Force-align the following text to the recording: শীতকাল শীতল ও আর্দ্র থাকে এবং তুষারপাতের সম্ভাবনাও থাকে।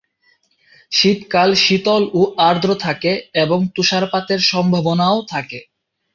শীতকাল 0.91 1.49
শীতল 1.63 2.03
ও 2.13 2.21
আর্দ্র 2.47 2.69
থাকে 2.85 3.11
এবং 3.43 3.59
তুষারপাতের 3.75 4.39
সম্ভাবনাও 4.51 5.17
থাকে। 5.31 5.59